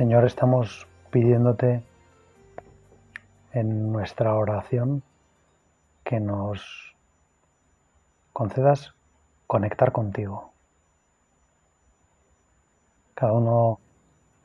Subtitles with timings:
[0.00, 1.82] Señor, estamos pidiéndote
[3.52, 5.02] en nuestra oración
[6.04, 6.96] que nos
[8.32, 8.94] concedas
[9.46, 10.52] conectar contigo.
[13.12, 13.78] Cada uno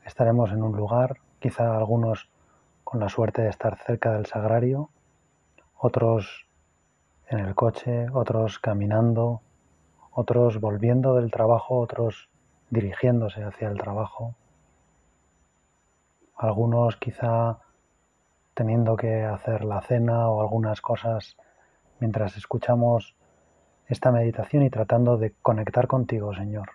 [0.04, 2.28] estaremos en un lugar, quizá algunos
[2.84, 4.90] con la suerte de estar cerca del sagrario,
[5.78, 6.44] otros
[7.30, 9.40] en el coche, otros caminando,
[10.10, 12.28] otros volviendo del trabajo, otros
[12.68, 14.34] dirigiéndose hacia el trabajo
[16.36, 17.58] algunos quizá
[18.54, 21.36] teniendo que hacer la cena o algunas cosas
[22.00, 23.14] mientras escuchamos
[23.86, 26.70] esta meditación y tratando de conectar contigo, Señor.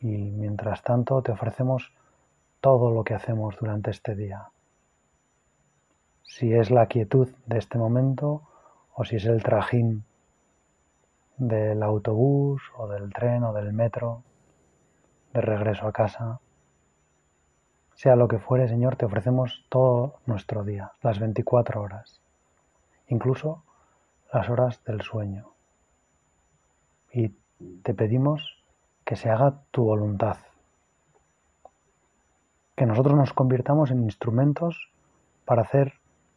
[0.00, 1.92] Y mientras tanto te ofrecemos
[2.60, 4.50] todo lo que hacemos durante este día.
[6.22, 8.42] Si es la quietud de este momento
[8.94, 10.04] o si es el trajín
[11.40, 14.22] del autobús o del tren o del metro
[15.32, 16.40] de regreso a casa.
[18.00, 22.22] Sea lo que fuere, Señor, te ofrecemos todo nuestro día, las 24 horas,
[23.08, 23.62] incluso
[24.32, 25.50] las horas del sueño.
[27.12, 27.34] Y
[27.82, 28.64] te pedimos
[29.04, 30.38] que se haga tu voluntad,
[32.74, 34.90] que nosotros nos convirtamos en instrumentos
[35.44, 35.92] para hacer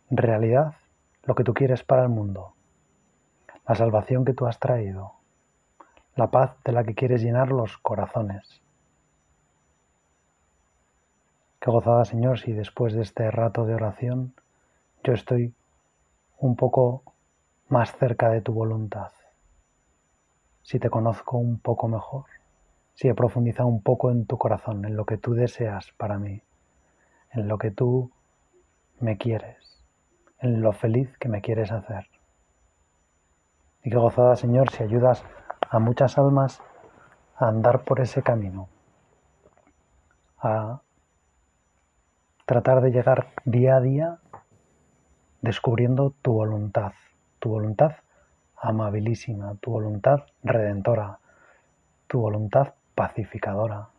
[0.09, 0.73] realidad
[1.23, 2.55] lo que tú quieres para el mundo,
[3.65, 5.13] la salvación que tú has traído,
[6.17, 8.62] la paz de la que quieres llenar los corazones
[11.63, 14.33] Qué gozada, Señor, si después de este rato de oración
[15.01, 15.53] yo estoy
[16.37, 17.03] un poco
[17.69, 19.13] más cerca de tu voluntad,
[20.61, 22.25] si te conozco un poco mejor,
[22.95, 26.41] si he profundizado un poco en tu corazón, en lo que tú deseas para mí,
[27.31, 28.11] en lo que tú
[28.99, 29.81] me quieres,
[30.39, 32.09] en lo feliz que me quieres hacer.
[33.85, 35.23] Y qué gozada, Señor, si ayudas
[35.69, 36.61] a muchas almas
[37.37, 38.67] a andar por ese camino,
[40.39, 40.81] a
[42.45, 44.17] tratar de llegar día a día
[45.41, 46.93] descubriendo tu voluntad,
[47.39, 47.95] tu voluntad
[48.57, 51.19] amabilísima, tu voluntad redentora,
[52.07, 53.89] tu voluntad pacificadora,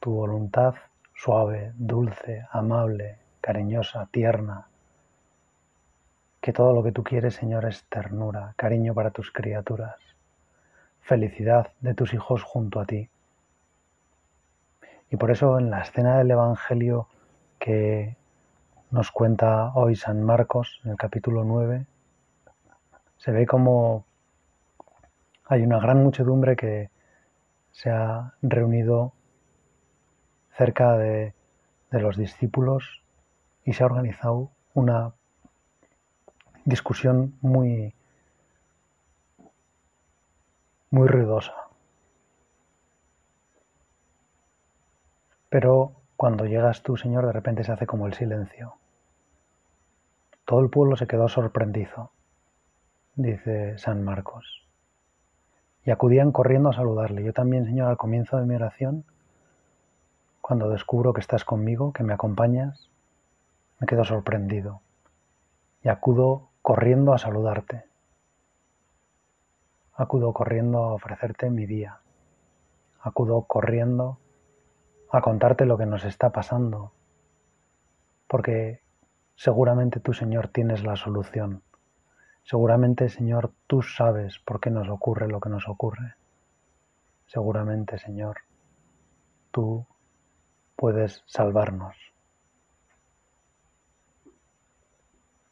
[0.00, 0.74] tu voluntad
[1.14, 4.66] suave, dulce, amable, cariñosa, tierna.
[6.40, 9.96] Que todo lo que tú quieres, Señor, es ternura, cariño para tus criaturas,
[11.02, 13.10] felicidad de tus hijos junto a ti.
[15.10, 17.08] Y por eso en la escena del Evangelio
[17.58, 18.16] que
[18.90, 21.84] nos cuenta hoy San Marcos, en el capítulo 9,
[23.16, 24.04] se ve como
[25.46, 26.90] hay una gran muchedumbre que
[27.72, 29.12] se ha reunido
[30.56, 31.34] cerca de,
[31.90, 33.02] de los discípulos
[33.64, 35.12] y se ha organizado una
[36.64, 37.94] discusión muy,
[40.90, 41.69] muy ruidosa.
[45.50, 48.76] Pero cuando llegas tú, Señor, de repente se hace como el silencio.
[50.46, 52.12] Todo el pueblo se quedó sorprendido,
[53.16, 54.66] dice San Marcos.
[55.84, 57.24] Y acudían corriendo a saludarle.
[57.24, 59.04] Yo también, Señor, al comienzo de mi oración,
[60.40, 62.88] cuando descubro que estás conmigo, que me acompañas,
[63.80, 64.82] me quedo sorprendido.
[65.82, 67.84] Y acudo corriendo a saludarte.
[69.94, 72.00] Acudo corriendo a ofrecerte mi día.
[73.00, 74.18] Acudo corriendo
[75.12, 76.92] a contarte lo que nos está pasando,
[78.28, 78.80] porque
[79.34, 81.62] seguramente tú, Señor, tienes la solución.
[82.42, 86.14] Seguramente, Señor, tú sabes por qué nos ocurre lo que nos ocurre.
[87.26, 88.38] Seguramente, Señor,
[89.50, 89.86] tú
[90.76, 91.96] puedes salvarnos.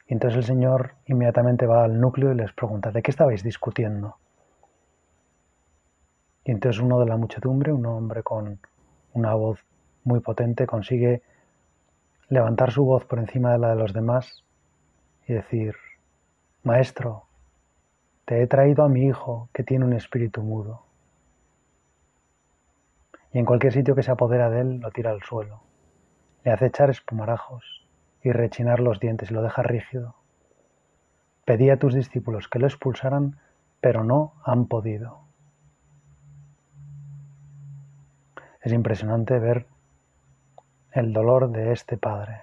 [0.06, 4.16] Y entonces el Señor inmediatamente va al núcleo y les pregunta, ¿de qué estabais discutiendo?
[6.44, 8.58] Y entonces uno de la muchedumbre, un hombre con
[9.12, 9.64] una voz
[10.04, 11.22] muy potente, consigue
[12.28, 14.44] levantar su voz por encima de la de los demás
[15.26, 15.74] y decir,
[16.62, 17.24] Maestro,
[18.24, 20.82] te he traído a mi hijo que tiene un espíritu mudo.
[23.32, 25.62] Y en cualquier sitio que se apodera de él lo tira al suelo,
[26.44, 27.86] le hace echar espumarajos
[28.22, 30.14] y rechinar los dientes y lo deja rígido.
[31.44, 33.38] Pedí a tus discípulos que lo expulsaran,
[33.80, 35.27] pero no han podido.
[38.60, 39.66] Es impresionante ver
[40.92, 42.42] el dolor de este padre.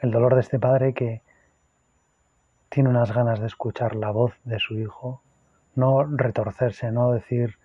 [0.00, 1.22] El dolor de este padre que
[2.68, 5.22] tiene unas ganas de escuchar la voz de su hijo,
[5.74, 7.58] no retorcerse, no decir,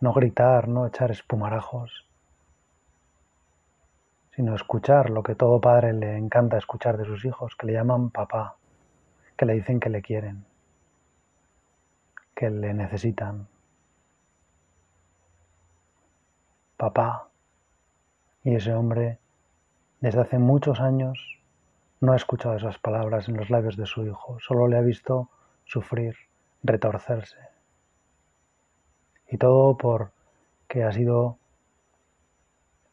[0.00, 2.06] no gritar, no echar espumarajos,
[4.34, 8.10] sino escuchar lo que todo padre le encanta escuchar de sus hijos, que le llaman
[8.10, 8.56] papá,
[9.36, 10.44] que le dicen que le quieren,
[12.34, 13.46] que le necesitan.
[16.84, 17.30] Papá.
[18.42, 19.18] Y ese hombre,
[20.02, 21.40] desde hace muchos años,
[22.02, 25.30] no ha escuchado esas palabras en los labios de su hijo, solo le ha visto
[25.64, 26.14] sufrir,
[26.62, 27.38] retorcerse.
[29.30, 30.10] Y todo por
[30.68, 31.38] que ha sido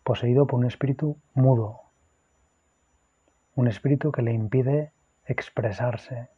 [0.05, 1.81] poseído por un espíritu mudo,
[3.55, 4.93] un espíritu que le impide
[5.25, 6.29] expresarse,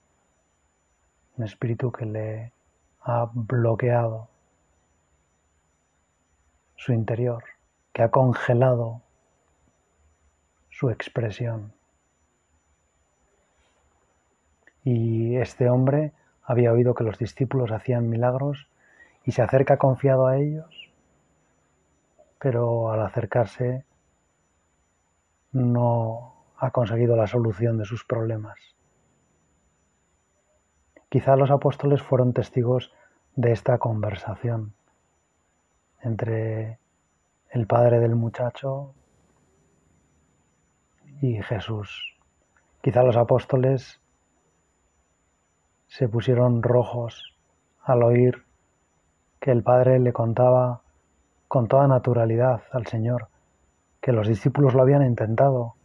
[1.37, 2.51] un espíritu que le
[3.03, 4.32] ha bloqueado
[6.83, 7.43] su interior,
[7.93, 9.01] que ha congelado
[10.69, 11.73] su expresión.
[14.83, 16.11] Y este hombre
[16.43, 18.67] había oído que los discípulos hacían milagros
[19.23, 20.83] y se acerca confiado a ellos
[22.43, 23.85] pero al acercarse
[25.53, 28.59] no ha conseguido la solución de sus problemas.
[31.07, 32.91] Quizá los apóstoles fueron testigos
[33.37, 34.73] de esta conversación
[36.03, 36.79] entre
[37.49, 38.93] el padre del muchacho
[41.21, 42.15] y Jesús.
[42.81, 44.01] Quizá los apóstoles
[45.87, 47.35] se pusieron rojos
[47.81, 48.43] al oír
[49.39, 50.81] que el padre le contaba
[51.47, 53.27] con toda naturalidad al Señor,
[54.01, 55.75] que los discípulos lo habían intentado,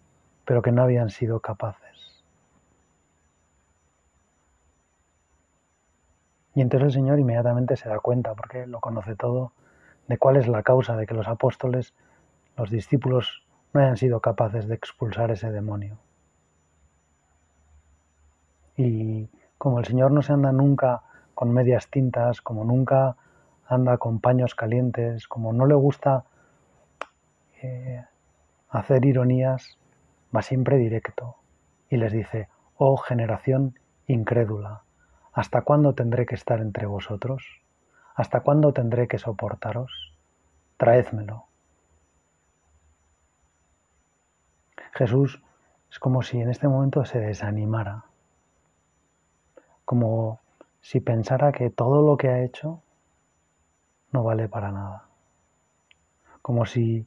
[0.45, 2.25] pero que no habían sido capaces.
[6.55, 9.53] Y entonces el Señor inmediatamente se da cuenta, porque lo conoce todo,
[10.09, 11.95] de cuál es la causa de que los apóstoles,
[12.57, 15.99] los discípulos, no hayan sido capaces de expulsar ese demonio.
[18.77, 19.29] Y
[19.59, 21.03] como el Señor no se anda nunca
[21.35, 23.17] con medias tintas, como nunca
[23.67, 26.25] anda con paños calientes, como no le gusta
[27.63, 28.05] eh,
[28.71, 29.79] hacer ironías,
[30.35, 31.37] va siempre directo
[31.91, 34.83] y les dice, oh generación incrédula,
[35.33, 37.45] ¿hasta cuándo tendré que estar entre vosotros?
[38.19, 40.13] ¿Hasta cuándo tendré que soportaros?
[40.77, 41.45] Traédmelo.
[44.93, 45.41] Jesús
[45.89, 48.07] es como si en este momento se desanimara,
[49.85, 50.41] como
[50.81, 52.83] si pensara que todo lo que ha hecho
[54.11, 55.05] no vale para nada.
[56.43, 57.07] Como si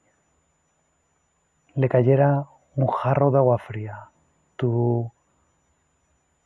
[1.76, 2.46] le cayera
[2.78, 4.12] un jarro de agua fría.
[4.56, 5.12] Tú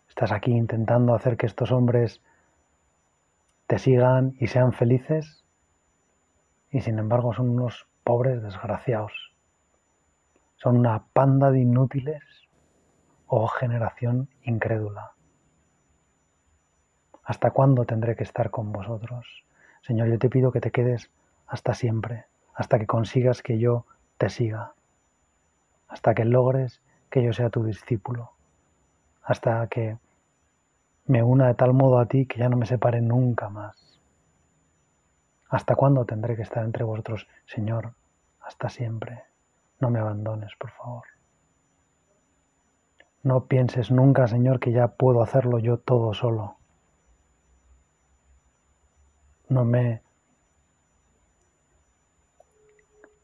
[0.10, 2.20] estás aquí intentando hacer que estos hombres
[3.68, 5.44] te sigan y sean felices
[6.70, 9.34] y sin embargo son unos pobres desgraciados.
[10.58, 12.24] Son una panda de inútiles
[13.28, 15.14] o generación incrédula.
[17.24, 19.44] ¿Hasta cuándo tendré que estar con vosotros?
[19.82, 21.10] Señor, yo te pido que te quedes
[21.48, 23.86] hasta siempre, hasta que consigas que yo
[24.18, 24.74] te siga,
[25.88, 28.32] hasta que logres que yo sea tu discípulo,
[29.24, 29.98] hasta que
[31.06, 33.76] me una de tal modo a ti que ya no me separe nunca más.
[35.50, 37.94] ¿Hasta cuándo tendré que estar entre vosotros, Señor?
[38.42, 39.24] Hasta siempre.
[39.80, 41.04] No me abandones, por favor.
[43.24, 46.58] No pienses nunca, Señor, que ya puedo hacerlo yo todo solo
[49.50, 50.02] no me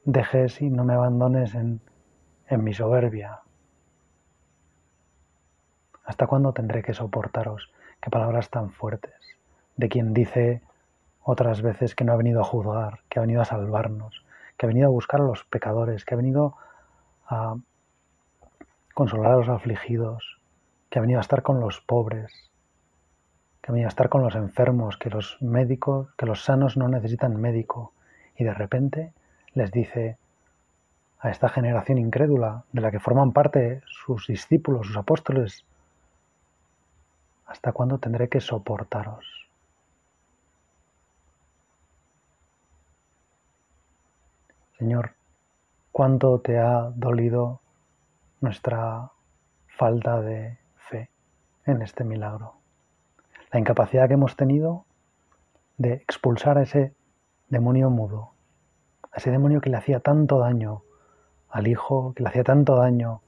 [0.05, 1.81] dejes y no me abandones en,
[2.47, 3.41] en mi soberbia.
[6.11, 7.71] ¿Hasta cuándo tendré que soportaros?
[8.01, 9.15] Qué palabras tan fuertes.
[9.77, 10.61] De quien dice
[11.23, 14.25] otras veces que no ha venido a juzgar, que ha venido a salvarnos,
[14.57, 16.57] que ha venido a buscar a los pecadores, que ha venido
[17.29, 17.55] a
[18.93, 20.41] consolar a los afligidos,
[20.89, 22.51] que ha venido a estar con los pobres,
[23.61, 27.39] que venía a estar con los enfermos, que los médicos, que los sanos no necesitan
[27.39, 27.93] médico.
[28.35, 29.13] Y de repente
[29.53, 30.17] les dice
[31.19, 35.63] a esta generación incrédula, de la que forman parte sus discípulos, sus apóstoles,
[37.51, 39.25] ¿hasta cuándo tendré que soportaros?
[44.79, 45.13] Señor,
[45.91, 47.59] ¿cuánto te ha dolido
[48.39, 49.11] nuestra
[49.67, 50.57] falta de
[50.89, 51.09] fe
[51.65, 52.61] en este milagro?
[53.51, 54.85] la incapacidad que hemos tenido
[55.77, 56.93] de expulsar a ese
[57.49, 58.31] demonio mudo,
[59.11, 60.83] a ese demonio que le hacía tanto daño
[61.49, 63.21] al hijo, que le hacía tanto daño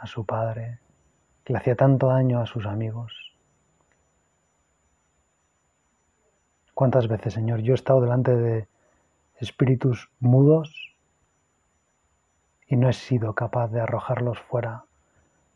[0.00, 0.80] a su padre,
[1.44, 3.25] que le hacía tanto daño a sus amigos.
[6.76, 8.68] ¿Cuántas veces, Señor, yo he estado delante de
[9.36, 10.94] espíritus mudos
[12.66, 14.84] y no he sido capaz de arrojarlos fuera,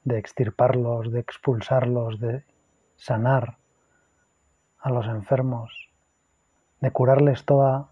[0.03, 2.43] de extirparlos, de expulsarlos, de
[2.97, 3.59] sanar
[4.79, 5.91] a los enfermos,
[6.81, 7.91] de curarles toda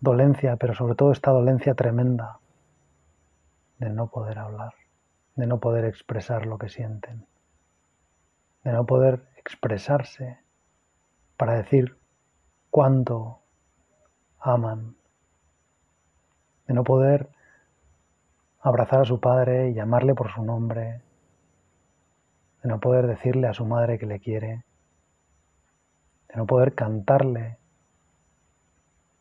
[0.00, 2.40] dolencia, pero sobre todo esta dolencia tremenda
[3.78, 4.74] de no poder hablar,
[5.36, 7.28] de no poder expresar lo que sienten,
[8.64, 10.40] de no poder expresarse
[11.36, 11.99] para decir
[12.70, 13.40] cuánto
[14.38, 14.96] aman,
[16.66, 17.28] de no poder
[18.60, 21.02] abrazar a su padre y llamarle por su nombre,
[22.62, 24.64] de no poder decirle a su madre que le quiere,
[26.28, 27.58] de no poder cantarle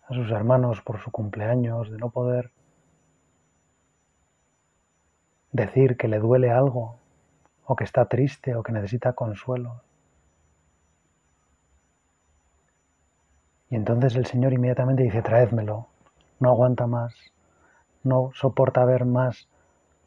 [0.08, 2.51] a sus hermanos por su cumpleaños, de no poder
[5.51, 6.98] decir que le duele algo,
[7.65, 9.82] o que está triste, o que necesita consuelo.
[13.70, 15.88] Y entonces el Señor inmediatamente dice, traédmelo,
[16.40, 17.14] no aguanta más,
[18.04, 19.48] no soporta ver más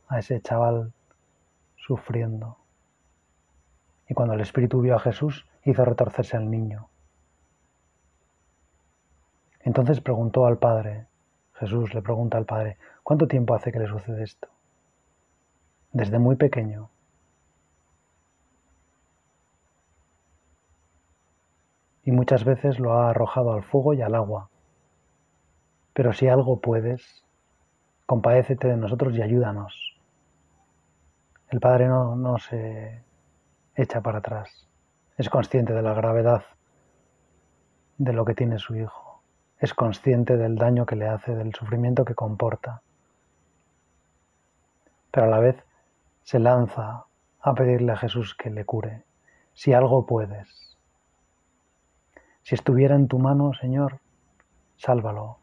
[0.09, 0.93] a ese chaval
[1.77, 2.57] sufriendo.
[4.09, 6.89] Y cuando el Espíritu vio a Jesús, hizo retorcerse al niño.
[9.61, 11.07] Entonces preguntó al Padre,
[11.55, 14.49] Jesús le pregunta al Padre, ¿cuánto tiempo hace que le sucede esto?
[15.93, 16.91] Desde muy pequeño.
[22.05, 24.49] Y muchas veces lo ha arrojado al fuego y al agua.
[25.93, 27.25] Pero si algo puedes,
[28.07, 29.97] compadécete de nosotros y ayúdanos.
[31.51, 33.03] El Padre no, no se
[33.75, 34.69] echa para atrás.
[35.19, 36.45] Es consciente de la gravedad
[37.99, 39.21] de lo que tiene su Hijo.
[39.59, 42.83] Es consciente del daño que le hace, del sufrimiento que comporta.
[45.11, 45.63] Pero a la vez
[46.23, 47.05] se lanza
[47.41, 49.05] a pedirle a Jesús que le cure.
[49.53, 50.72] Si algo puedes.
[52.43, 54.01] Si estuviera en tu mano, Señor,
[54.77, 55.39] sálvalo.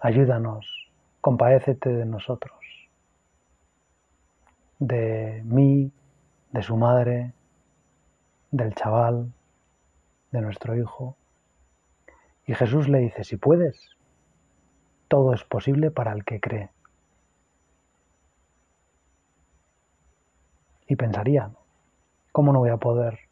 [0.00, 0.80] Ayúdanos
[1.20, 2.58] compadécete de nosotros,
[4.78, 5.92] de mí,
[6.52, 7.32] de su madre,
[8.50, 9.32] del chaval,
[10.32, 11.16] de nuestro hijo.
[12.46, 13.96] Y Jesús le dice, si puedes,
[15.08, 16.70] todo es posible para el que cree.
[20.88, 21.50] Y pensaría,
[22.32, 23.29] ¿cómo no voy a poder?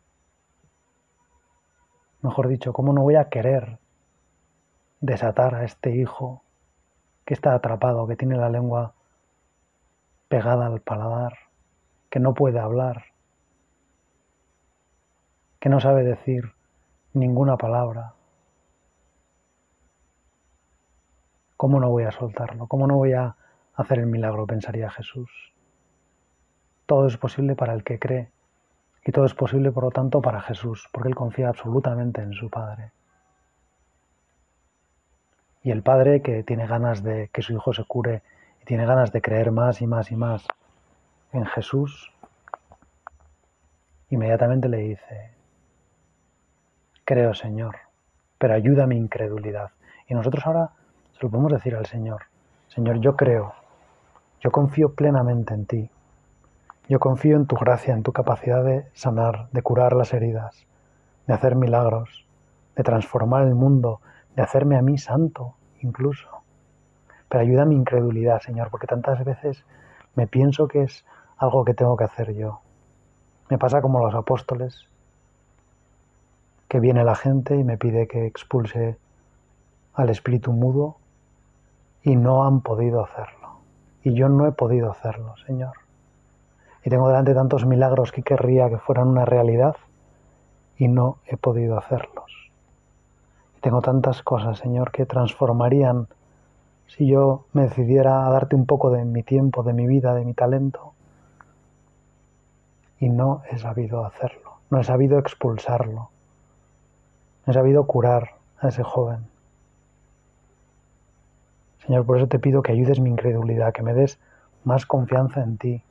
[2.23, 3.79] Mejor dicho, ¿cómo no voy a querer
[5.01, 6.43] desatar a este hijo
[7.25, 8.95] que está atrapado, que tiene la lengua
[10.29, 11.35] pegada al paladar,
[12.11, 13.05] que no puede hablar,
[15.61, 16.53] que no sabe decir
[17.13, 18.15] ninguna palabra.
[21.57, 22.69] ¿Cómo no voy a soltarlo?
[22.69, 23.35] ¿Cómo no voy a
[23.75, 24.47] hacer el milagro?
[24.47, 25.31] pensaría Jesús.
[26.87, 28.31] Todo es posible para el que cree
[29.09, 32.51] y todo es posible, por lo tanto, para Jesús, porque Él confía absolutamente en su
[32.51, 32.91] Padre.
[35.63, 38.21] Y el padre que tiene ganas de que su hijo se cure
[38.61, 40.47] y tiene ganas de creer más y más y más
[41.33, 42.13] en Jesús,
[44.11, 45.31] inmediatamente le dice,
[47.07, 47.77] creo Señor,
[48.37, 49.71] pero ayuda mi incredulidad.
[50.07, 50.73] Y nosotros ahora
[51.13, 52.25] se lo podemos decir al Señor,
[52.67, 53.55] Señor, yo creo,
[54.43, 55.91] yo confío plenamente en ti,
[56.89, 60.67] yo confío en tu gracia, en tu capacidad de sanar, de curar las heridas,
[61.27, 62.27] de hacer milagros,
[62.77, 64.01] de transformar el mundo,
[64.35, 66.29] de hacerme a mí santo incluso.
[67.29, 69.65] Pero ayuda a mi incredulidad, Señor, porque tantas veces
[70.15, 71.05] me pienso que es
[71.37, 72.61] algo que tengo que hacer yo.
[73.51, 74.89] Me pasa como los apóstoles,
[76.69, 78.99] que viene la gente y me pide que expulse
[79.95, 80.97] al espíritu mudo
[82.03, 83.59] y no han podido hacerlo.
[84.03, 85.88] Y yo no he podido hacerlo, Señor.
[86.89, 89.77] Y tengo delante tantos milagros que querría que fueran una realidad
[90.79, 92.51] y no he podido hacerlos.
[93.61, 96.09] Tengo tantas cosas, Señor, que transformarían
[96.87, 100.25] si yo me decidiera a darte un poco de mi tiempo, de mi vida, de
[100.25, 100.95] mi talento.
[102.99, 106.09] Y no he sabido hacerlo, no he sabido expulsarlo,
[107.45, 108.31] no he sabido curar
[108.61, 109.27] a ese joven.
[111.87, 114.19] Señor, por eso te pido que ayudes mi incredulidad, que me des
[114.65, 115.83] más confianza en ti.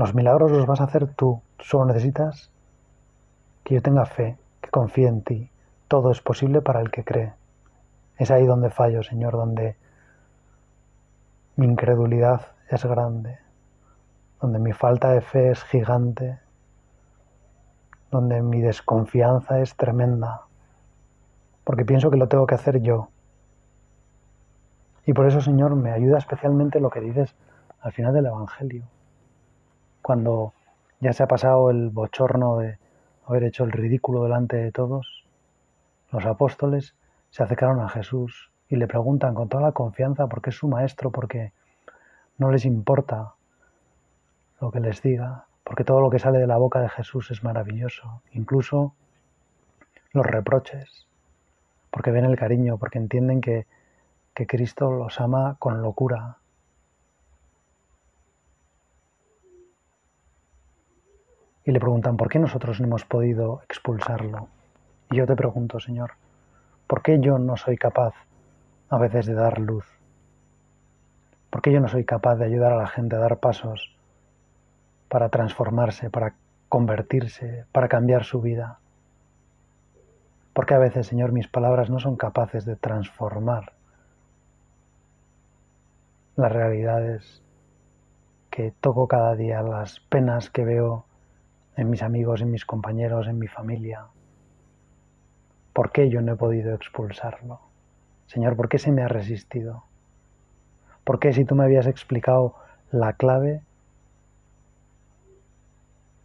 [0.00, 2.50] Los milagros los vas a hacer tú, solo necesitas
[3.62, 5.50] que yo tenga fe, que confíe en ti,
[5.88, 7.34] todo es posible para el que cree.
[8.16, 9.76] Es ahí donde fallo, Señor, donde
[11.56, 13.40] mi incredulidad es grande,
[14.40, 16.38] donde mi falta de fe es gigante,
[18.10, 20.46] donde mi desconfianza es tremenda,
[21.62, 23.10] porque pienso que lo tengo que hacer yo.
[25.04, 27.34] Y por eso, Señor, me ayuda especialmente lo que dices
[27.82, 28.86] al final del Evangelio.
[30.02, 30.52] Cuando
[31.00, 32.78] ya se ha pasado el bochorno de
[33.26, 35.24] haber hecho el ridículo delante de todos,
[36.10, 36.94] los apóstoles
[37.30, 40.68] se acercaron a Jesús y le preguntan con toda la confianza por qué es su
[40.68, 41.52] maestro, porque
[42.38, 43.34] no les importa
[44.60, 47.42] lo que les diga, porque todo lo que sale de la boca de Jesús es
[47.44, 48.94] maravilloso, incluso
[50.12, 51.06] los reproches,
[51.90, 53.66] porque ven el cariño, porque entienden que,
[54.34, 56.38] que Cristo los ama con locura.
[61.70, 64.48] Y le preguntan, ¿por qué nosotros no hemos podido expulsarlo?
[65.08, 66.14] Y yo te pregunto, Señor,
[66.88, 68.12] ¿por qué yo no soy capaz
[68.88, 69.86] a veces de dar luz?
[71.48, 73.94] ¿Por qué yo no soy capaz de ayudar a la gente a dar pasos
[75.08, 76.34] para transformarse, para
[76.68, 78.80] convertirse, para cambiar su vida.
[80.52, 83.74] Porque a veces, Señor, mis palabras no son capaces de transformar
[86.34, 87.44] las realidades
[88.50, 91.06] que toco cada día, las penas que veo
[91.76, 94.06] en mis amigos, en mis compañeros, en mi familia.
[95.72, 97.60] ¿Por qué yo no he podido expulsarlo?
[98.26, 99.84] Señor, ¿por qué se me ha resistido?
[101.04, 102.54] ¿Por qué si tú me habías explicado
[102.92, 103.62] la clave,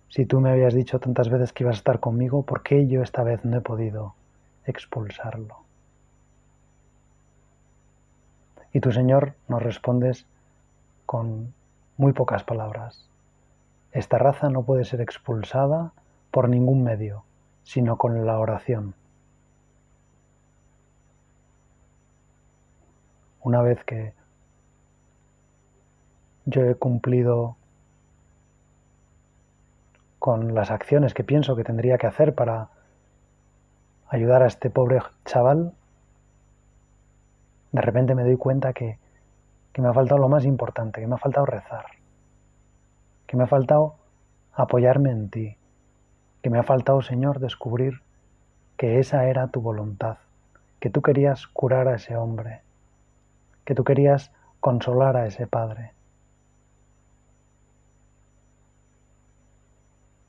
[0.09, 3.01] si tú me habías dicho tantas veces que ibas a estar conmigo, ¿por qué yo
[3.01, 4.15] esta vez no he podido
[4.65, 5.57] expulsarlo?
[8.71, 10.25] Y tu Señor nos respondes
[11.05, 11.53] con
[11.97, 13.09] muy pocas palabras.
[13.95, 15.93] Esta raza no puede ser expulsada
[16.29, 17.23] por ningún medio,
[17.63, 18.93] sino con la oración.
[23.39, 24.13] Una vez que
[26.43, 27.55] yo he cumplido
[30.19, 32.67] con las acciones que pienso que tendría que hacer para
[34.09, 35.73] ayudar a este pobre chaval,
[37.71, 38.99] de repente me doy cuenta que,
[39.77, 41.85] me ha faltado lo más importante, que me ha faltado rezar,
[43.27, 43.95] que me ha faltado
[44.53, 45.57] apoyarme en ti,
[46.41, 48.01] que me ha faltado, Señor, descubrir
[48.77, 50.17] que esa era tu voluntad,
[50.79, 52.61] que tú querías curar a ese hombre,
[53.63, 55.91] que tú querías consolar a ese padre.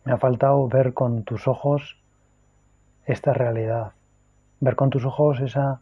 [0.04, 1.98] Me ha faltado ver con tus ojos
[3.06, 3.92] esta realidad,
[4.61, 5.80] ver con tus ojos esa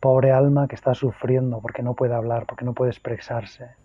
[0.00, 3.81] pobre alma que está sufriendo porque no puede hablar, porque no puede expresarse.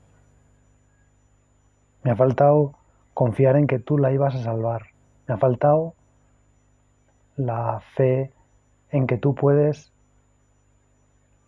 [2.08, 2.72] Me ha faltado
[3.14, 4.84] confiar en que tú la ibas a salvar.
[5.28, 5.94] Me ha faltado
[7.36, 8.32] la fe
[8.92, 9.92] en que tú puedes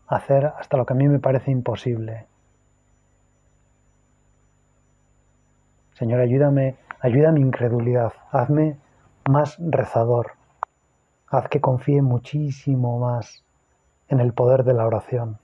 [0.07, 2.27] hacer hasta lo que a mí me parece imposible.
[5.93, 8.75] Señor, ayúdame, ayuda mi incredulidad, hazme
[9.29, 10.33] más rezador,
[11.29, 13.45] haz que confíe muchísimo más
[14.09, 15.37] en el poder de la oración,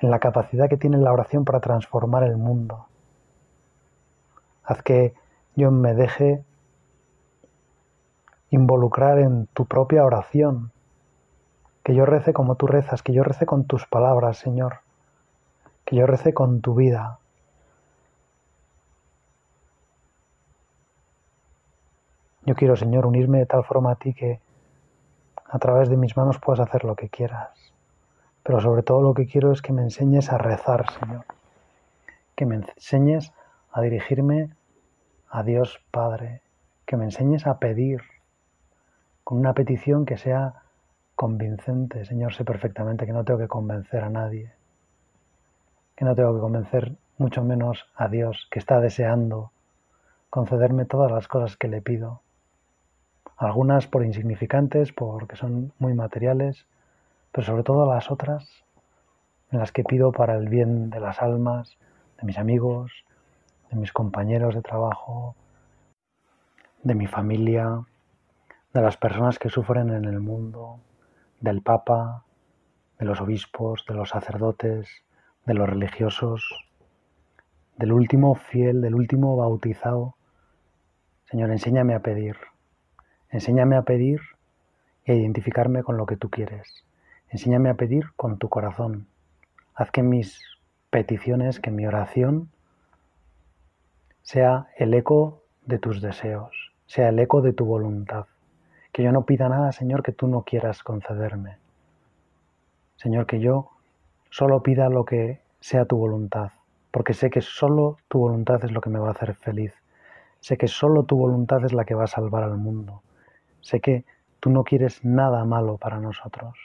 [0.00, 2.89] en la capacidad que tiene la oración para transformar el mundo.
[4.70, 5.14] Haz que
[5.56, 6.44] yo me deje
[8.50, 10.70] involucrar en tu propia oración,
[11.82, 14.78] que yo rece como tú rezas, que yo rece con tus palabras, Señor,
[15.84, 17.18] que yo rece con tu vida,
[22.46, 24.40] Yo quiero, Señor, unirme de tal forma a ti que
[25.46, 27.50] a través de mis manos puedas hacer lo que quieras.
[28.44, 31.24] Pero sobre todo lo que quiero es que me enseñes a rezar, Señor.
[32.36, 33.32] Que me enseñes
[33.72, 34.50] a dirigirme
[35.30, 36.42] a Dios Padre.
[36.86, 38.02] Que me enseñes a pedir
[39.24, 40.62] con una petición que sea
[41.14, 42.04] convincente.
[42.04, 44.52] Señor, sé perfectamente que no tengo que convencer a nadie.
[45.94, 49.52] Que no tengo que convencer mucho menos a Dios, que está deseando
[50.30, 52.22] concederme todas las cosas que le pido
[53.36, 56.66] algunas por insignificantes, porque son muy materiales,
[57.32, 58.64] pero sobre todo las otras
[59.50, 61.76] en las que pido para el bien de las almas,
[62.20, 62.92] de mis amigos,
[63.70, 65.34] de mis compañeros de trabajo,
[66.82, 67.84] de mi familia,
[68.72, 70.80] de las personas que sufren en el mundo,
[71.40, 72.24] del Papa,
[72.98, 74.88] de los obispos, de los sacerdotes,
[75.46, 76.68] de los religiosos,
[77.76, 80.14] del último fiel, del último bautizado.
[81.24, 82.36] Señor, enséñame a pedir,
[83.30, 84.20] Enséñame a pedir
[85.04, 86.84] y a identificarme con lo que tú quieres.
[87.28, 89.06] Enséñame a pedir con tu corazón.
[89.74, 90.42] Haz que mis
[90.90, 92.50] peticiones, que mi oración
[94.22, 98.26] sea el eco de tus deseos, sea el eco de tu voluntad.
[98.92, 101.58] Que yo no pida nada, Señor, que tú no quieras concederme.
[102.96, 103.70] Señor, que yo
[104.30, 106.50] solo pida lo que sea tu voluntad,
[106.90, 109.72] porque sé que solo tu voluntad es lo que me va a hacer feliz.
[110.40, 113.02] Sé que solo tu voluntad es la que va a salvar al mundo.
[113.60, 114.04] Sé que
[114.40, 116.58] tú no quieres nada malo para nosotros.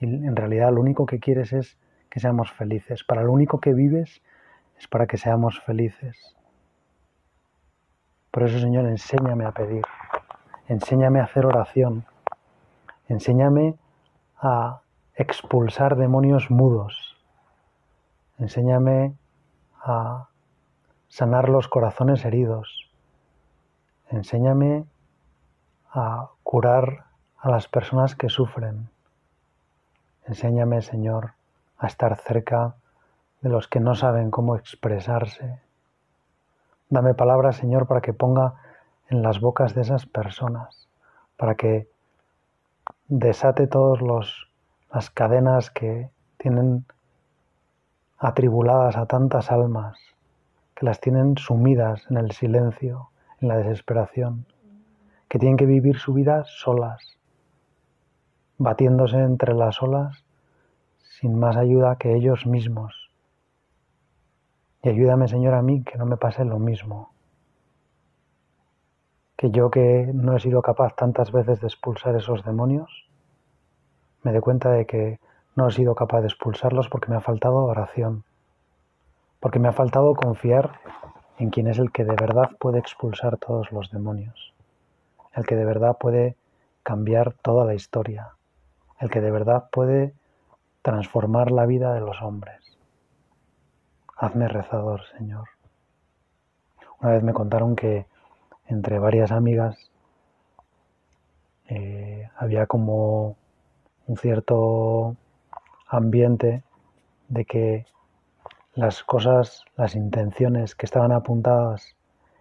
[0.00, 1.78] Y en realidad lo único que quieres es
[2.10, 3.04] que seamos felices.
[3.04, 4.22] Para lo único que vives
[4.78, 6.35] es para que seamos felices.
[8.36, 9.82] Por eso, Señor, enséñame a pedir,
[10.68, 12.04] enséñame a hacer oración,
[13.08, 13.78] enséñame
[14.36, 14.82] a
[15.14, 17.16] expulsar demonios mudos,
[18.36, 19.16] enséñame
[19.82, 20.28] a
[21.08, 22.90] sanar los corazones heridos,
[24.10, 24.84] enséñame
[25.90, 27.06] a curar
[27.38, 28.90] a las personas que sufren,
[30.26, 31.32] enséñame, Señor,
[31.78, 32.74] a estar cerca
[33.40, 35.65] de los que no saben cómo expresarse.
[36.88, 38.54] Dame palabras, Señor, para que ponga
[39.08, 40.88] en las bocas de esas personas,
[41.36, 41.88] para que
[43.08, 44.00] desate todas
[44.90, 46.84] las cadenas que tienen
[48.18, 49.98] atribuladas a tantas almas,
[50.76, 54.46] que las tienen sumidas en el silencio, en la desesperación,
[55.28, 57.18] que tienen que vivir su vida solas,
[58.58, 60.24] batiéndose entre las olas
[61.02, 63.05] sin más ayuda que ellos mismos.
[64.82, 67.10] Y ayúdame, Señor, a mí que no me pase lo mismo.
[69.36, 73.06] Que yo que no he sido capaz tantas veces de expulsar esos demonios,
[74.22, 75.20] me dé cuenta de que
[75.54, 78.24] no he sido capaz de expulsarlos porque me ha faltado oración,
[79.40, 80.80] porque me ha faltado confiar
[81.38, 84.52] en quien es el que de verdad puede expulsar todos los demonios,
[85.34, 86.36] el que de verdad puede
[86.82, 88.32] cambiar toda la historia,
[89.00, 90.14] el que de verdad puede
[90.82, 92.65] transformar la vida de los hombres.
[94.18, 95.46] Hazme rezador, Señor.
[97.02, 98.06] Una vez me contaron que
[98.66, 99.90] entre varias amigas
[101.68, 103.36] eh, había como
[104.06, 105.16] un cierto
[105.86, 106.64] ambiente
[107.28, 107.84] de que
[108.72, 111.94] las cosas, las intenciones que estaban apuntadas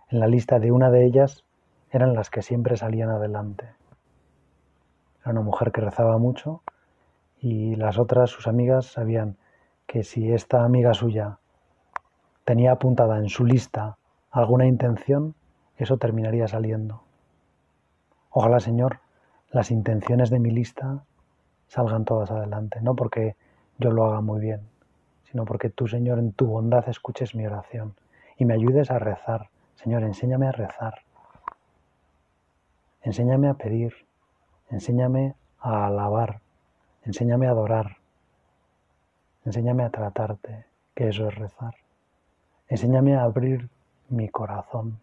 [0.08, 1.44] en la lista de una de ellas
[1.92, 3.66] eran las que siempre salían adelante.
[5.24, 6.64] Era una mujer que rezaba mucho
[7.42, 9.36] y las otras, sus amigas, sabían
[9.86, 11.40] que si esta amiga suya
[12.46, 13.98] tenía apuntada en su lista
[14.32, 15.34] alguna intención,
[15.78, 17.02] eso terminaría saliendo.
[18.30, 19.00] Ojalá, Señor,
[19.52, 21.04] las intenciones de mi lista
[21.68, 23.36] salgan todas adelante, no porque
[23.80, 24.62] yo lo haga muy bien,
[25.24, 27.96] sino porque tú, Señor, en tu bondad escuches mi oración
[28.38, 29.50] y me ayudes a rezar.
[29.76, 30.96] Señor, enséñame a rezar.
[33.02, 33.94] Enséñame a pedir.
[34.70, 36.42] Enséñame a alabar.
[37.04, 37.98] Enséñame a adorar.
[39.46, 41.85] Enséñame a tratarte, que eso es rezar.
[42.68, 43.70] Enséñame a abrir
[44.10, 45.00] mi corazón.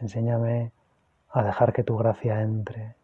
[0.00, 0.72] Enséñame
[1.30, 2.94] a dejar que tu gracia entre.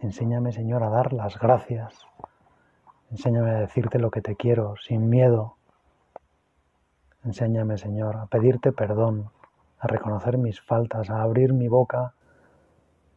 [0.00, 2.06] Enséñame, Señor, a dar las gracias.
[3.10, 5.56] Enséñame a decirte lo que te quiero, sin miedo.
[7.24, 9.30] Enséñame, Señor, a pedirte perdón,
[9.78, 12.12] a reconocer mis faltas, a abrir mi boca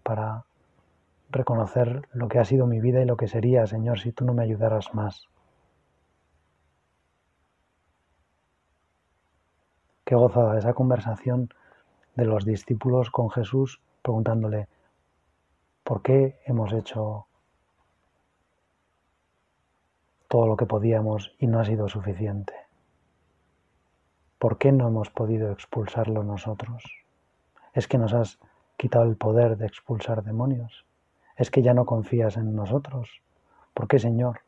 [0.04, 0.46] para
[1.30, 4.34] reconocer lo que ha sido mi vida y lo que sería, Señor, si tú no
[4.34, 5.31] me ayudaras más.
[10.12, 11.54] Qué gozada esa conversación
[12.16, 14.68] de los discípulos con Jesús preguntándole,
[15.86, 17.28] ¿por qué hemos hecho
[20.28, 22.54] todo lo que podíamos y no ha sido suficiente?
[24.38, 26.84] ¿Por qué no hemos podido expulsarlo nosotros?
[27.74, 28.38] ¿Es que nos has
[28.76, 30.86] quitado el poder de expulsar demonios?
[31.38, 33.22] es que ya no confías en nosotros.
[33.74, 34.42] ¿Por qué, Señor?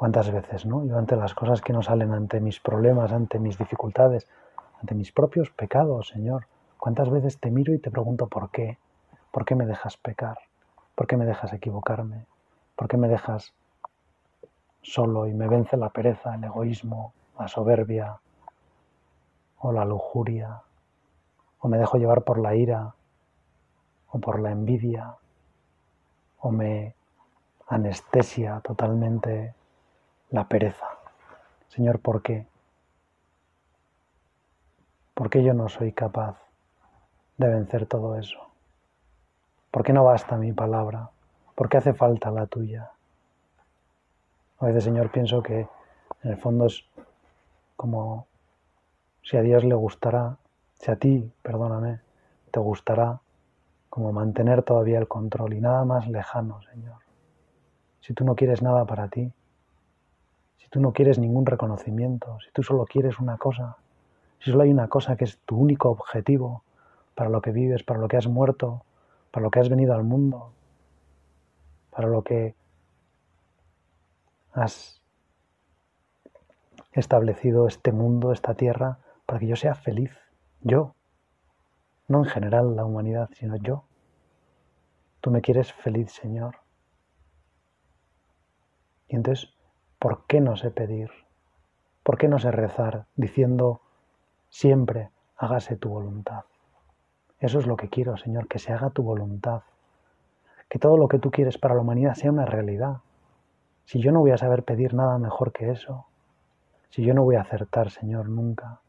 [0.00, 0.82] ¿Cuántas veces, no?
[0.86, 4.26] Yo ante las cosas que no salen, ante mis problemas, ante mis dificultades,
[4.80, 6.46] ante mis propios pecados, Señor,
[6.78, 8.78] ¿cuántas veces te miro y te pregunto por qué?
[9.30, 10.38] ¿Por qué me dejas pecar?
[10.94, 12.24] ¿Por qué me dejas equivocarme?
[12.76, 13.52] ¿Por qué me dejas
[14.80, 18.18] solo y me vence la pereza, el egoísmo, la soberbia
[19.58, 20.62] o la lujuria?
[21.58, 22.94] ¿O me dejo llevar por la ira
[24.08, 25.14] o por la envidia
[26.38, 26.94] o me
[27.68, 29.59] anestesia totalmente
[30.30, 30.86] la pereza.
[31.68, 32.46] Señor, ¿por qué?
[35.14, 36.38] ¿Por qué yo no soy capaz
[37.36, 38.38] de vencer todo eso?
[39.70, 41.10] ¿Por qué no basta mi palabra?
[41.54, 42.90] ¿Por qué hace falta la tuya?
[44.60, 45.68] A veces, Señor, pienso que
[46.22, 46.84] en el fondo es
[47.76, 48.26] como
[49.22, 50.36] si a Dios le gustará,
[50.74, 52.00] si a ti, perdóname,
[52.50, 53.20] te gustará
[53.88, 56.98] como mantener todavía el control y nada más lejano, Señor.
[58.00, 59.32] Si tú no quieres nada para ti,
[60.70, 63.76] tú no quieres ningún reconocimiento, si tú solo quieres una cosa,
[64.38, 66.62] si solo hay una cosa que es tu único objetivo
[67.14, 68.84] para lo que vives, para lo que has muerto,
[69.30, 70.52] para lo que has venido al mundo,
[71.90, 72.54] para lo que
[74.52, 75.00] has
[76.92, 80.12] establecido este mundo, esta tierra, para que yo sea feliz,
[80.60, 80.94] yo,
[82.08, 83.84] no en general la humanidad, sino yo.
[85.20, 86.56] Tú me quieres feliz, Señor.
[89.08, 89.52] Y entonces,
[90.00, 91.10] ¿por qué no sé pedir?
[92.02, 93.80] ¿Por qué no sé rezar diciendo
[94.48, 96.44] siempre hágase tu voluntad.
[97.38, 99.62] Eso es lo que quiero, Señor, que se haga tu voluntad.
[100.68, 102.98] Que todo lo que tú quieres para la humanidad sea una realidad.
[103.86, 106.06] Si yo no voy a saber pedir nada mejor que eso,
[106.90, 108.80] si yo no voy a acertar, Señor, nunca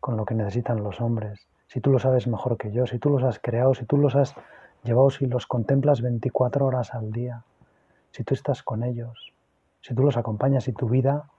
[0.00, 3.10] con lo que necesitan los hombres, si tú lo sabes mejor que yo, si tú
[3.10, 4.34] los has creado, si tú los has
[4.82, 7.44] llevado, si los contemplas 24 horas al día,
[8.10, 9.32] si tú estás con ellos,
[9.80, 11.30] si tú los acompañas y tu vida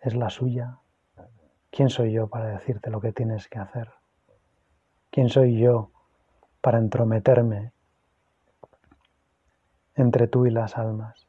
[0.00, 0.78] es la suya,
[1.70, 3.90] ¿quién soy yo para decirte lo que tienes que hacer?
[5.10, 5.90] ¿Quién soy yo
[6.60, 7.72] para entrometerme
[9.94, 11.26] entre tú y las almas?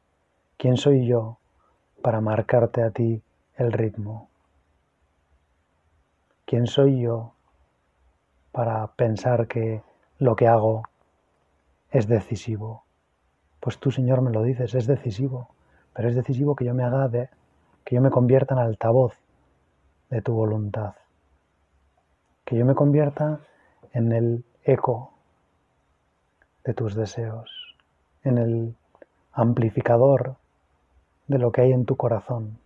[0.56, 1.38] ¿Quién soy yo
[2.02, 3.22] para marcarte a ti
[3.56, 4.28] el ritmo?
[6.46, 7.34] ¿Quién soy yo
[8.52, 9.82] para pensar que
[10.18, 10.82] lo que hago
[11.90, 12.84] es decisivo?
[13.62, 15.48] Pues tú, Señor, me lo dices, es decisivo,
[15.94, 17.28] pero es decisivo que yo me haga de,
[17.84, 19.14] que yo me convierta en altavoz
[20.10, 20.94] de tu voluntad,
[22.44, 23.38] que yo me convierta
[23.92, 25.12] en el eco
[26.64, 27.76] de tus deseos,
[28.24, 28.74] en el
[29.32, 30.34] amplificador
[31.28, 32.58] de lo que hay en tu corazón.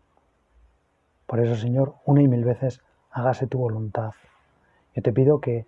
[1.26, 2.80] Por eso, Señor, una y mil veces
[3.10, 4.14] hágase tu voluntad.
[4.94, 5.66] Yo te pido que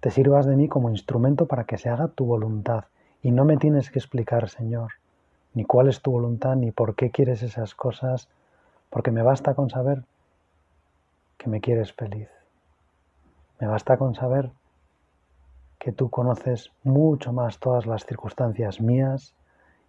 [0.00, 2.86] te sirvas de mí como instrumento para que se haga tu voluntad.
[3.26, 4.92] Y no me tienes que explicar, Señor,
[5.52, 8.28] ni cuál es tu voluntad, ni por qué quieres esas cosas,
[8.88, 10.04] porque me basta con saber
[11.36, 12.28] que me quieres feliz.
[13.58, 14.52] Me basta con saber
[15.80, 19.34] que tú conoces mucho más todas las circunstancias mías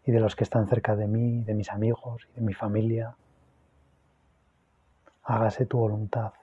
[0.04, 3.16] y de los que están cerca de mí, de mis amigos y de mi familia.
[5.26, 6.34] Hágase tu voluntad.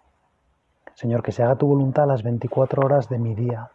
[0.94, 3.72] Señor, que se haga tu voluntad a las 24 horas de mi día,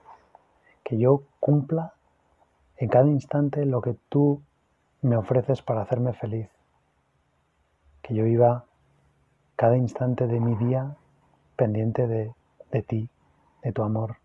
[0.86, 1.96] que yo cumpla
[2.80, 4.42] en cada instante lo que tú
[5.02, 6.50] me ofreces para hacerme feliz,
[8.02, 8.66] que yo viva
[9.56, 10.96] cada instante de mi día
[11.56, 12.34] pendiente de,
[12.72, 13.10] de ti,
[13.62, 14.18] de tu amor.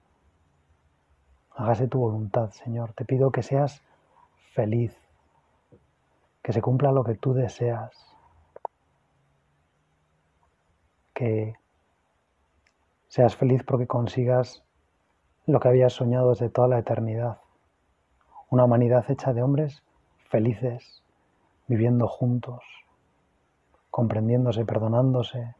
[1.56, 2.94] Hágase tu voluntad, Señor.
[2.94, 3.82] Te pido que seas
[4.54, 4.96] feliz,
[6.42, 7.92] que se cumpla lo que tú deseas,
[11.12, 11.54] que
[13.14, 14.64] Seas feliz porque consigas
[15.46, 17.38] lo que habías soñado desde toda la eternidad.
[18.54, 19.82] Una humanidad hecha de hombres
[20.28, 21.02] felices,
[21.66, 22.62] viviendo juntos,
[23.90, 25.56] comprendiéndose, perdonándose,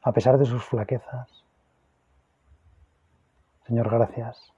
[0.00, 1.44] a pesar de sus flaquezas.
[3.66, 4.52] Señor, gracias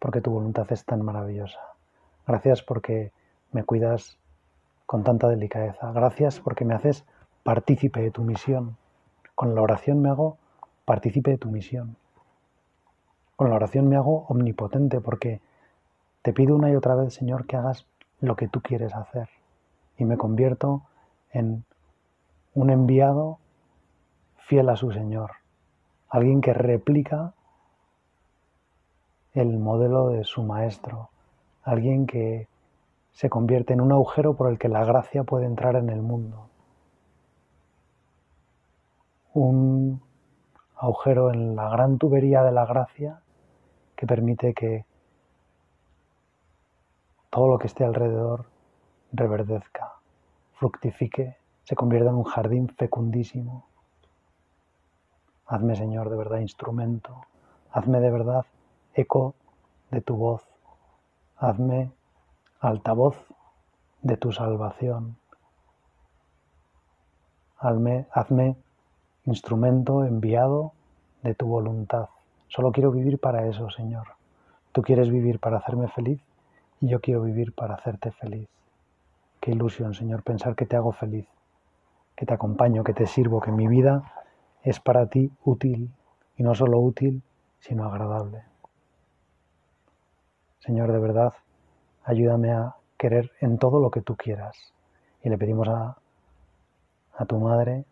[0.00, 1.60] porque tu voluntad es tan maravillosa.
[2.26, 3.12] Gracias porque
[3.52, 4.18] me cuidas
[4.84, 5.92] con tanta delicadeza.
[5.92, 7.04] Gracias porque me haces
[7.44, 8.76] partícipe de tu misión.
[9.36, 10.38] Con la oración me hago
[10.84, 11.94] participe de tu misión.
[13.36, 15.40] Con la oración me hago omnipotente porque
[16.24, 17.86] te pido una y otra vez, Señor, que hagas
[18.20, 19.28] lo que tú quieres hacer.
[19.98, 20.80] Y me convierto
[21.32, 21.66] en
[22.54, 23.38] un enviado
[24.38, 25.32] fiel a su Señor,
[26.08, 27.34] alguien que replica
[29.34, 31.10] el modelo de su Maestro,
[31.62, 32.48] alguien que
[33.12, 36.48] se convierte en un agujero por el que la gracia puede entrar en el mundo,
[39.34, 40.00] un
[40.74, 43.20] agujero en la gran tubería de la gracia
[43.94, 44.86] que permite que
[47.34, 48.44] todo lo que esté alrededor
[49.10, 49.94] reverdezca,
[50.52, 53.66] fructifique, se convierta en un jardín fecundísimo.
[55.44, 57.26] Hazme, Señor, de verdad instrumento,
[57.72, 58.46] hazme de verdad
[58.94, 59.34] eco
[59.90, 60.46] de tu voz,
[61.36, 61.90] hazme
[62.60, 63.16] altavoz
[64.02, 65.16] de tu salvación,
[67.58, 68.56] hazme,
[69.24, 70.70] instrumento enviado
[71.24, 72.10] de tu voluntad.
[72.46, 74.06] Solo quiero vivir para eso, Señor.
[74.70, 76.22] Tú quieres vivir para hacerme feliz
[76.88, 78.48] yo quiero vivir para hacerte feliz.
[79.40, 81.26] Qué ilusión, Señor, pensar que te hago feliz,
[82.16, 84.12] que te acompaño, que te sirvo, que mi vida
[84.62, 85.90] es para ti útil
[86.36, 87.22] y no solo útil,
[87.60, 88.44] sino agradable.
[90.60, 91.34] Señor, de verdad,
[92.04, 94.72] ayúdame a querer en todo lo que tú quieras.
[95.22, 95.96] Y le pedimos a,
[97.16, 97.84] a tu madre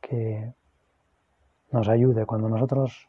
[0.00, 0.52] que
[1.70, 3.08] nos ayude cuando nosotros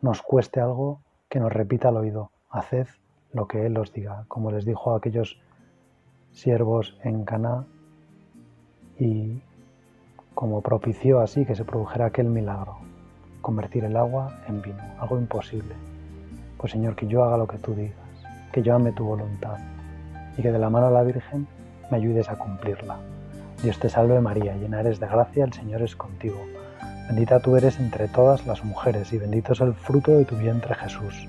[0.00, 2.88] nos cueste algo, que nos repita al oído, haced
[3.32, 5.40] lo que Él os diga, como les dijo a aquellos
[6.32, 7.64] siervos en Caná
[8.98, 9.40] y
[10.34, 12.78] como propició así que se produjera aquel milagro,
[13.40, 15.74] convertir el agua en vino, algo imposible.
[16.56, 17.96] Pues Señor, que yo haga lo que tú digas,
[18.52, 19.58] que yo ame tu voluntad
[20.36, 21.46] y que de la mano de la Virgen
[21.90, 22.98] me ayudes a cumplirla.
[23.62, 26.38] Dios te salve María, llena eres de gracia, el Señor es contigo.
[27.08, 30.74] Bendita tú eres entre todas las mujeres y bendito es el fruto de tu vientre
[30.74, 31.28] Jesús.